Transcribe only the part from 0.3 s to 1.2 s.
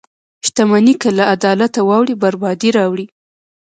•شتمني که